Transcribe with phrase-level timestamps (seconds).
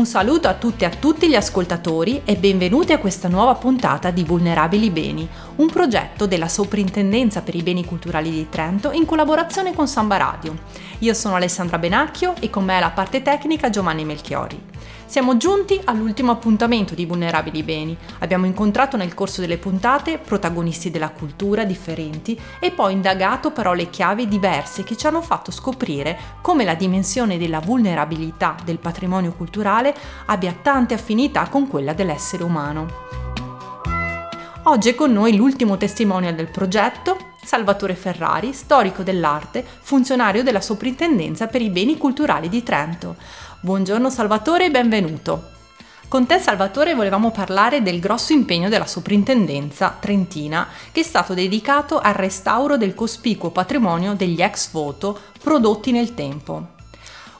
[0.00, 4.10] Un saluto a tutte e a tutti gli ascoltatori e benvenuti a questa nuova puntata
[4.10, 9.74] di Vulnerabili Beni, un progetto della Soprintendenza per i Beni Culturali di Trento in collaborazione
[9.74, 10.56] con Samba Radio.
[11.00, 14.58] Io sono Alessandra Benacchio e con me la parte tecnica Giovanni Melchiori.
[15.10, 17.98] Siamo giunti all'ultimo appuntamento di Vulnerabili Beni.
[18.20, 24.28] Abbiamo incontrato nel corso delle puntate protagonisti della cultura differenti e poi indagato parole chiave
[24.28, 29.92] diverse che ci hanno fatto scoprire come la dimensione della vulnerabilità del patrimonio culturale
[30.26, 32.86] abbia tante affinità con quella dell'essere umano.
[34.64, 41.46] Oggi è con noi l'ultimo testimonial del progetto, Salvatore Ferrari, storico dell'arte, funzionario della Soprintendenza
[41.46, 43.16] per i beni culturali di Trento.
[43.62, 45.50] Buongiorno Salvatore e benvenuto.
[46.08, 51.98] Con te Salvatore volevamo parlare del grosso impegno della soprintendenza trentina che è stato dedicato
[51.98, 56.68] al restauro del cospicuo patrimonio degli ex voto prodotti nel tempo.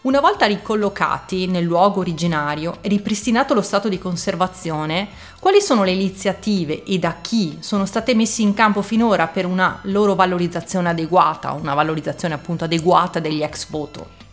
[0.02, 5.08] Una volta ricollocati nel luogo originario e ripristinato lo stato di conservazione,
[5.40, 9.78] quali sono le iniziative e da chi sono state messe in campo finora per una
[9.84, 14.28] loro valorizzazione adeguata, una valorizzazione appunto adeguata degli ex voto?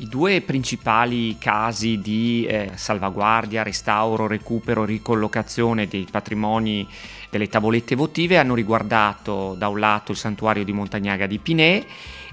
[0.00, 6.86] I due principali casi di eh, salvaguardia, restauro, recupero, ricollocazione dei patrimoni
[7.28, 11.84] delle tavolette votive hanno riguardato da un lato il santuario di Montagnaga di Pinè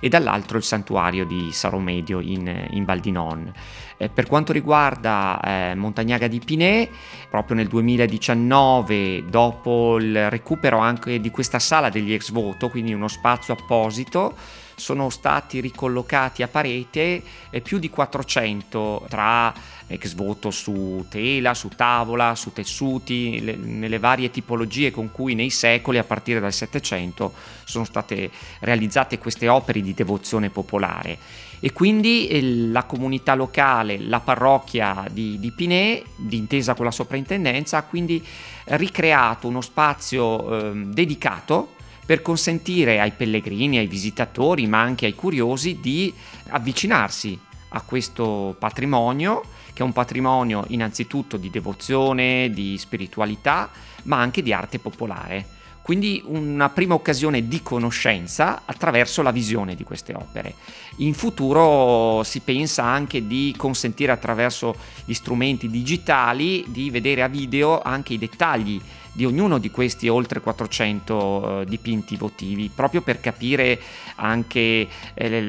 [0.05, 3.51] e dall'altro il santuario di Saromedio in, in Val di Non.
[3.97, 6.87] Eh, per quanto riguarda eh, Montagnaga di Pinè,
[7.27, 13.07] proprio nel 2019, dopo il recupero anche di questa sala degli ex voto, quindi uno
[13.07, 14.35] spazio apposito,
[14.75, 19.51] sono stati ricollocati a parete eh, più di 400 tra
[19.87, 25.49] ex voto su tela, su tavola, su tessuti, le, nelle varie tipologie con cui nei
[25.49, 27.33] secoli, a partire dal Settecento,
[27.63, 31.17] sono state realizzate queste opere di devozione popolare.
[31.59, 37.77] E quindi eh, la comunità locale, la parrocchia di, di Pinè, d'intesa con la soprintendenza,
[37.77, 38.23] ha quindi
[38.65, 41.73] ricreato uno spazio eh, dedicato
[42.05, 46.13] per consentire ai pellegrini, ai visitatori, ma anche ai curiosi di
[46.49, 47.39] avvicinarsi
[47.69, 49.41] a questo patrimonio,
[49.73, 53.69] che è un patrimonio innanzitutto di devozione, di spiritualità,
[54.03, 55.54] ma anche di arte popolare.
[55.85, 60.55] Quindi una prima occasione di conoscenza attraverso la visione di queste opere.
[60.95, 64.75] In futuro si pensa anche di consentire attraverso
[65.05, 68.81] gli strumenti digitali di vedere a video anche i dettagli
[69.15, 73.79] di ognuno di questi oltre 400 eh, dipinti votivi, proprio per capire
[74.15, 75.41] anche eh,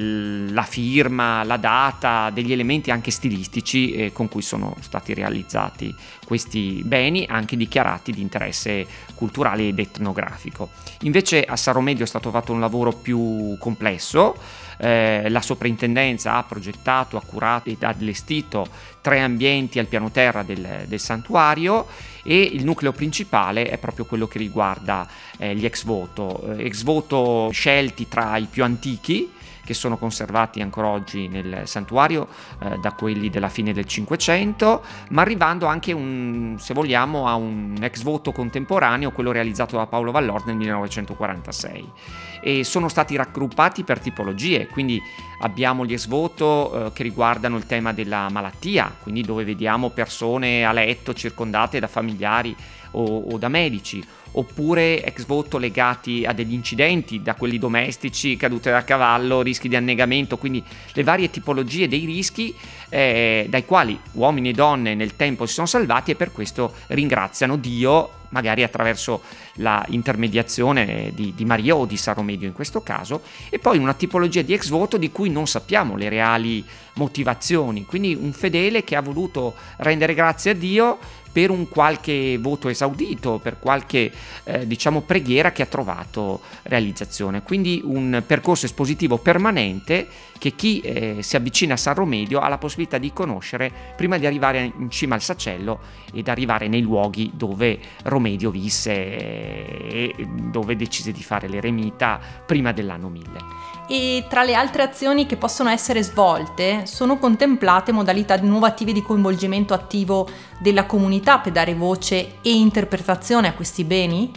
[0.49, 5.93] la firma, la data, degli elementi anche stilistici eh, con cui sono stati realizzati
[6.25, 10.71] questi beni, anche dichiarati di interesse culturale ed etnografico.
[11.01, 14.37] Invece a Saromedio è stato fatto un lavoro più complesso,
[14.79, 18.67] eh, la soprintendenza ha progettato, accurato ed allestito
[19.01, 21.87] tre ambienti al piano terra del, del santuario
[22.23, 27.49] e il nucleo principale è proprio quello che riguarda eh, gli ex voto, ex voto
[27.51, 29.33] scelti tra i più antichi
[29.67, 32.29] che sono conservati ancora oggi nel santuario
[32.61, 37.77] eh, da quelli della fine del Cinquecento, ma arrivando anche, un, se vogliamo, a un
[37.81, 41.93] ex voto contemporaneo, quello realizzato da Paolo Vallor nel 1946.
[42.41, 45.03] E sono stati raggruppati per tipologie, quindi
[45.41, 50.65] abbiamo gli ex voto eh, che riguardano il tema della malattia, quindi dove vediamo persone
[50.65, 52.55] a letto circondate da familiari
[52.93, 58.71] o, o da medici, oppure ex voto legati a degli incidenti, da quelli domestici, cadute
[58.71, 62.55] da cavallo, rischi di annegamento, quindi le varie tipologie dei rischi
[62.89, 67.57] eh, dai quali uomini e donne nel tempo si sono salvati e per questo ringraziano
[67.57, 69.23] Dio magari attraverso
[69.55, 74.43] la intermediazione di, di Maria o di Saromedio in questo caso, e poi una tipologia
[74.43, 76.65] di ex voto di cui non sappiamo le reali
[76.95, 80.99] motivazioni, quindi un fedele che ha voluto rendere grazie a Dio
[81.37, 84.11] per un qualche voto esaudito, per qualche
[84.45, 87.43] eh, diciamo preghiera che ha trovato realizzazione.
[87.43, 92.57] Quindi un percorso espositivo permanente che chi eh, si avvicina a San Romedio ha la
[92.57, 95.81] possibilità di conoscere prima di arrivare in cima al sacello
[96.11, 100.15] ed arrivare nei luoghi dove Romedio visse e
[100.51, 105.71] dove decise di fare l'eremita prima dell'anno 1000 e tra le altre azioni che possono
[105.71, 110.29] essere svolte sono contemplate modalità innovative di coinvolgimento attivo
[110.59, 114.31] della comunità per dare voce e interpretazione a questi beni?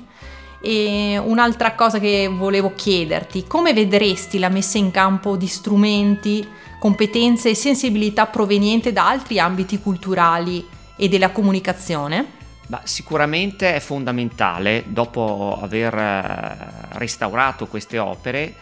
[0.62, 6.48] E un'altra cosa che volevo chiederti, come vedresti la messa in campo di strumenti,
[6.80, 12.38] competenze e sensibilità provenienti da altri ambiti culturali e della comunicazione?
[12.68, 18.54] Bah, sicuramente è fondamentale, dopo aver eh, restaurato queste opere,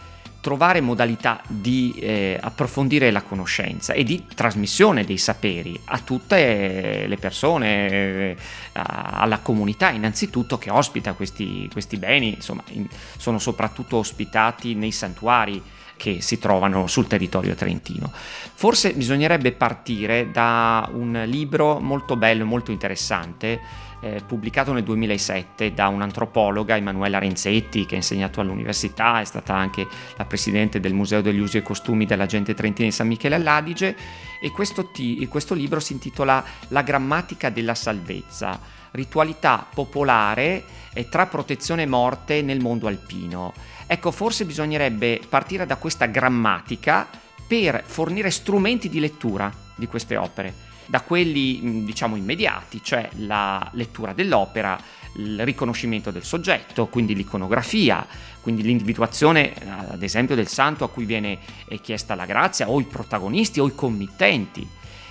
[0.48, 7.16] trovare modalità di eh, approfondire la conoscenza e di trasmissione dei saperi a tutte le
[7.18, 8.36] persone, eh,
[8.72, 12.86] alla comunità innanzitutto che ospita questi, questi beni, insomma in,
[13.18, 15.62] sono soprattutto ospitati nei santuari
[15.98, 18.10] che si trovano sul territorio trentino.
[18.10, 25.74] Forse bisognerebbe partire da un libro molto bello e molto interessante eh, pubblicato nel 2007
[25.74, 29.86] da un'antropologa, Emanuela Renzetti, che ha insegnato all'università, è stata anche
[30.16, 33.96] la presidente del Museo degli Usi e Costumi della gente trentina di San Michele all'Adige,
[34.40, 38.60] e questo, t- questo libro si intitola La grammatica della salvezza,
[38.92, 40.64] ritualità popolare
[41.10, 43.52] tra protezione e morte nel mondo alpino.
[43.86, 47.08] Ecco, forse bisognerebbe partire da questa grammatica
[47.46, 54.14] per fornire strumenti di lettura di queste opere da quelli diciamo immediati, cioè la lettura
[54.14, 54.80] dell'opera,
[55.16, 58.06] il riconoscimento del soggetto, quindi l'iconografia,
[58.40, 59.52] quindi l'individuazione
[59.90, 61.38] ad esempio del santo a cui viene
[61.82, 64.66] chiesta la grazia o i protagonisti o i committenti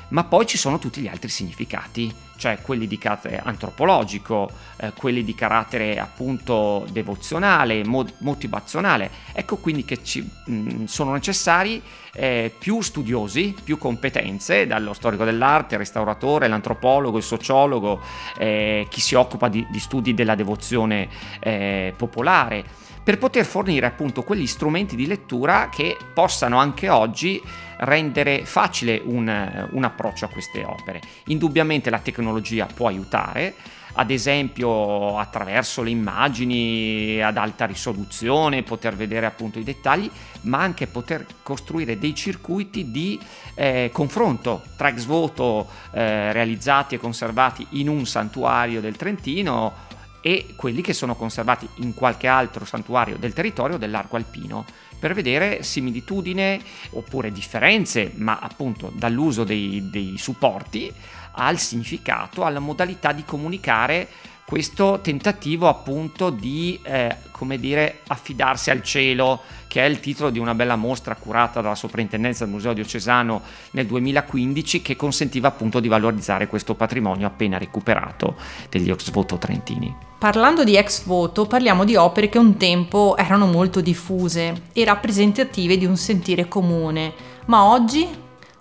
[0.09, 5.23] ma poi ci sono tutti gli altri significati, cioè quelli di carattere antropologico, eh, quelli
[5.23, 9.09] di carattere appunto devozionale, mo- motivazionale.
[9.33, 11.81] Ecco quindi che ci, mh, mm, sono necessari
[12.13, 18.01] eh, più studiosi, più competenze, dallo storico dell'arte, il restauratore, l'antropologo, il sociologo,
[18.37, 21.09] eh, chi si occupa di, di, studi della devozione
[21.39, 27.41] eh, popolare, per poter fornire appunto quegli strumenti di lettura che possano anche oggi
[27.77, 30.99] rendere facile un, un approccio a queste opere.
[31.27, 33.55] Indubbiamente la tecnologia può aiutare,
[33.93, 40.11] ad esempio attraverso le immagini ad alta risoluzione, poter vedere appunto i dettagli,
[40.41, 43.17] ma anche poter costruire dei circuiti di
[43.55, 49.86] eh, confronto tra ex voto eh, realizzati e conservati in un santuario del Trentino
[50.21, 54.65] e quelli che sono conservati in qualche altro santuario del territorio dell'arco alpino
[54.99, 56.59] per vedere similitudine
[56.91, 60.91] oppure differenze, ma appunto dall'uso dei, dei supporti
[61.33, 64.07] al significato, alla modalità di comunicare
[64.47, 70.39] questo tentativo appunto di, eh, come dire, affidarsi al cielo, che è il titolo di
[70.39, 73.41] una bella mostra curata dalla soprintendenza del Museo Diocesano
[73.71, 78.37] nel 2015, che consentiva appunto di valorizzare questo patrimonio appena recuperato
[78.69, 79.93] degli ex voto trentini.
[80.17, 85.77] Parlando di ex voto, parliamo di opere che un tempo erano molto diffuse e rappresentative
[85.77, 87.13] di un sentire comune,
[87.47, 88.07] ma oggi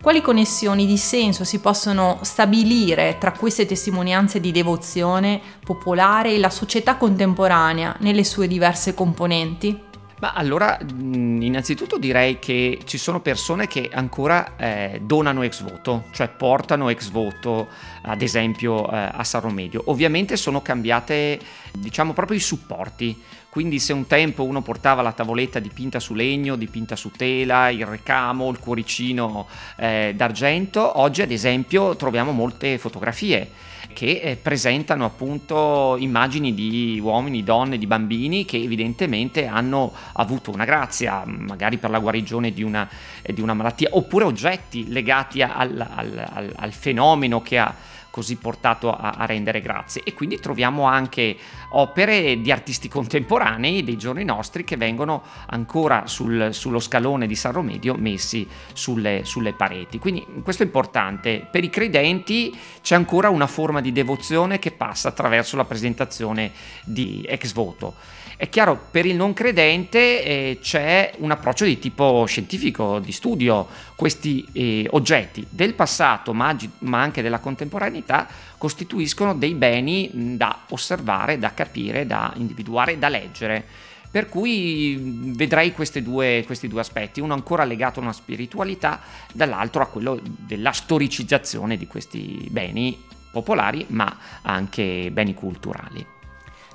[0.01, 6.51] quali connessioni di senso si possono stabilire tra queste testimonianze di devozione popolare e la
[6.51, 9.86] società contemporanea nelle sue diverse componenti?
[10.19, 16.29] Ma allora, innanzitutto direi che ci sono persone che ancora eh, donano ex voto, cioè
[16.29, 17.69] portano ex voto,
[18.01, 19.83] ad esempio, eh, a San Romedio.
[19.87, 21.39] Ovviamente sono cambiate,
[21.73, 23.23] diciamo, proprio i supporti.
[23.51, 27.85] Quindi se un tempo uno portava la tavoletta dipinta su legno, dipinta su tela, il
[27.85, 29.47] recamo, il cuoricino
[29.77, 33.51] eh, d'argento, oggi ad esempio troviamo molte fotografie
[33.93, 40.65] che eh, presentano appunto immagini di uomini, donne, di bambini che evidentemente hanno avuto una
[40.65, 42.89] grazia, magari per la guarigione di una,
[43.23, 47.75] eh, di una malattia, oppure oggetti legati al, al, al, al fenomeno che ha
[48.17, 50.01] così portato a, a, rendere grazie.
[50.03, 51.37] E quindi troviamo anche
[51.73, 57.53] opere di artisti contemporanei dei giorni nostri che vengono ancora sul, sullo scalone di San
[57.53, 59.99] Romedio messi sulle, sulle pareti.
[59.99, 61.47] Quindi questo è importante.
[61.51, 66.53] Per i credenti c'è ancora una forma di devozione che passa attraverso la presentazione
[66.85, 67.97] di ex voto.
[68.39, 73.67] È chiaro, per il non credente eh, c'è un approccio di tipo scientifico, di studio.
[73.95, 78.29] Questi eh, oggetti del passato, ma, ma, anche della contemporaneità,
[78.59, 83.65] costituiscono dei beni da osservare, da capire, da individuare, da leggere.
[84.11, 84.99] Per cui
[85.35, 89.01] vedrei due, questi due aspetti, uno ancora legato a una spiritualità,
[89.33, 96.16] dall'altro a quello della storicizzazione di questi beni popolari, ma anche beni culturali.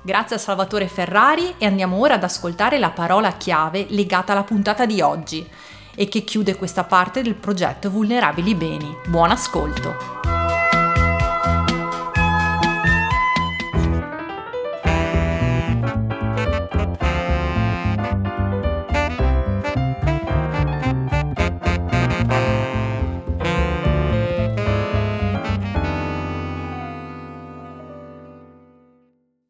[0.04, 4.84] Grazie a Salvatore Ferrari e andiamo ora ad ascoltare la parola chiave legata alla puntata
[4.84, 5.48] di oggi
[5.94, 8.96] e che chiude questa parte del progetto Vulnerabili Beni.
[9.06, 10.41] Buon ascolto!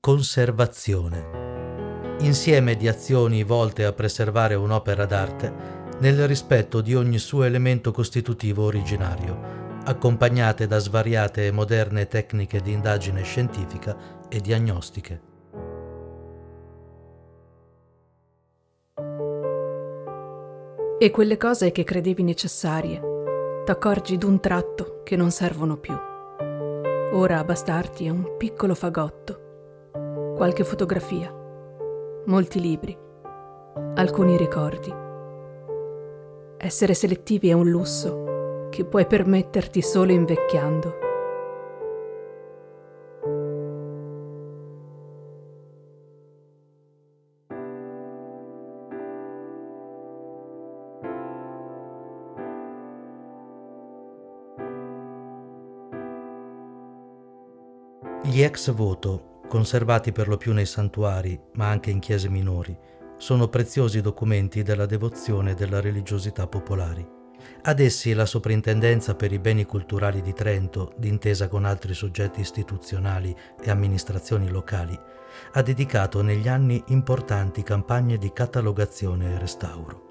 [0.05, 5.53] Conservazione, insieme di azioni volte a preservare un'opera d'arte
[6.01, 9.39] nel rispetto di ogni suo elemento costitutivo originario,
[9.85, 13.97] accompagnate da svariate e moderne tecniche di indagine scientifica
[14.29, 15.21] e diagnostiche.
[20.99, 23.01] E quelle cose che credevi necessarie,
[23.65, 25.97] t'accorgi d'un tratto che non servono più.
[27.13, 29.42] Ora a bastarti è un piccolo fagotto,
[30.35, 31.33] qualche fotografia,
[32.27, 32.97] molti libri,
[33.95, 34.93] alcuni ricordi.
[36.57, 41.01] Essere selettivi è un lusso che puoi permetterti solo invecchiando.
[58.25, 62.75] Gli ex voto, conservati per lo più nei santuari, ma anche in chiese minori,
[63.19, 67.07] sono preziosi documenti della devozione e della religiosità popolari.
[67.65, 73.37] Ad essi la Soprintendenza per i beni culturali di Trento, d'intesa con altri soggetti istituzionali
[73.63, 74.99] e amministrazioni locali,
[75.53, 80.11] ha dedicato negli anni importanti campagne di catalogazione e restauro.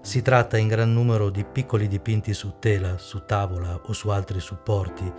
[0.00, 4.38] Si tratta in gran numero di piccoli dipinti su tela, su tavola o su altri
[4.38, 5.12] supporti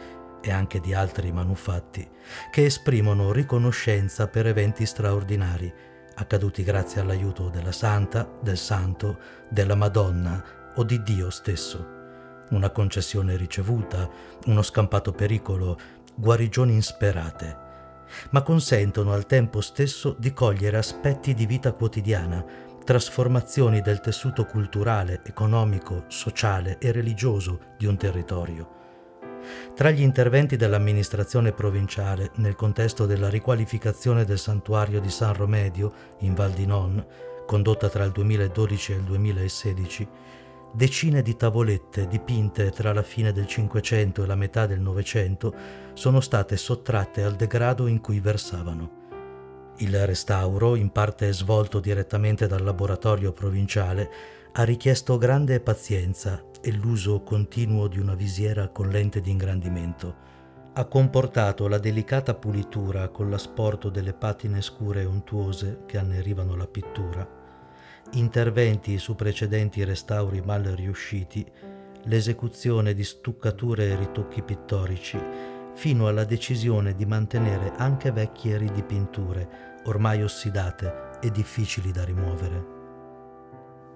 [0.48, 2.08] e anche di altri manufatti,
[2.50, 5.72] che esprimono riconoscenza per eventi straordinari,
[6.16, 11.96] accaduti grazie all'aiuto della Santa, del Santo, della Madonna o di Dio stesso.
[12.51, 14.10] Una concessione ricevuta,
[14.46, 15.77] uno scampato pericolo,
[16.16, 17.66] guarigioni insperate,
[18.30, 22.44] ma consentono al tempo stesso di cogliere aspetti di vita quotidiana,
[22.86, 28.76] trasformazioni del tessuto culturale, economico, sociale e religioso di un territorio
[29.74, 36.34] tra gli interventi dell'amministrazione provinciale nel contesto della riqualificazione del santuario di San Romedio in
[36.34, 37.06] Val di Non,
[37.46, 40.08] condotta tra il 2012 e il 2016,
[40.74, 45.54] decine di tavolette dipinte tra la fine del Cinquecento e la metà del Novecento
[45.94, 49.06] sono state sottratte al degrado in cui versavano.
[49.77, 54.10] Il restauro, in parte svolto direttamente dal laboratorio provinciale,
[54.54, 60.16] ha richiesto grande pazienza e l'uso continuo di una visiera con lente di ingrandimento.
[60.74, 66.68] Ha comportato la delicata pulitura con l'asporto delle patine scure e untuose che annerivano la
[66.68, 67.28] pittura,
[68.12, 71.46] interventi su precedenti restauri mal riusciti,
[72.04, 75.20] l'esecuzione di stuccature e ritocchi pittorici,
[75.74, 82.76] fino alla decisione di mantenere anche vecchie ridipinture, ormai ossidate e difficili da rimuovere.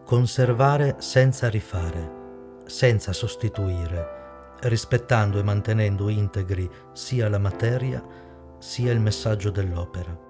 [0.05, 2.20] Conservare senza rifare,
[2.71, 8.01] senza sostituire, rispettando e mantenendo integri sia la materia
[8.59, 10.29] sia il messaggio dell'opera.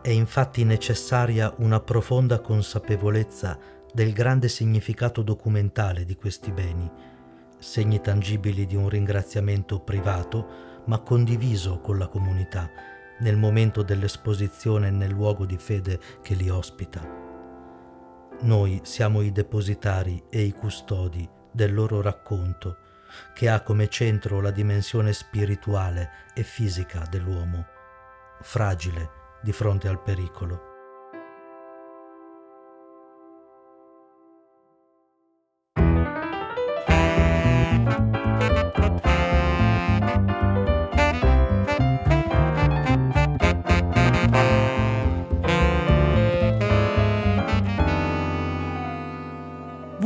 [0.00, 3.58] È infatti necessaria una profonda consapevolezza
[3.92, 6.90] del grande significato documentale di questi beni,
[7.58, 12.70] segni tangibili di un ringraziamento privato ma condiviso con la comunità
[13.20, 17.23] nel momento dell'esposizione nel luogo di fede che li ospita.
[18.40, 22.78] Noi siamo i depositari e i custodi del loro racconto,
[23.32, 27.66] che ha come centro la dimensione spirituale e fisica dell'uomo,
[28.42, 29.10] fragile
[29.42, 30.73] di fronte al pericolo.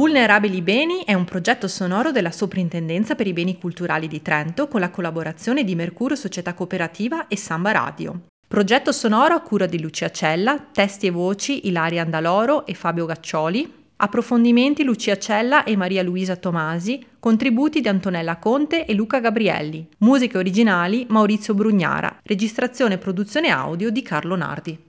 [0.08, 4.80] Vulnerabili Beni è un progetto sonoro della Soprintendenza per i Beni Culturali di Trento con
[4.80, 8.22] la collaborazione di Mercurio Società Cooperativa e Samba Radio.
[8.48, 13.70] Progetto sonoro a cura di Lucia Cella, testi e voci Ilaria Andaloro e Fabio Gaccioli,
[13.96, 20.38] approfondimenti Lucia Cella e Maria Luisa Tomasi, contributi di Antonella Conte e Luca Gabrielli, musiche
[20.38, 24.87] originali Maurizio Brugnara, registrazione e produzione audio di Carlo Nardi.